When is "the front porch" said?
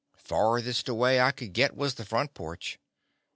1.93-2.79